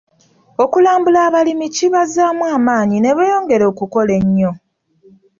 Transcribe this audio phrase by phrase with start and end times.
[0.63, 4.51] Okulambula abalimi kibazzaamu amaanyi ne beeyongera okukola ennyo.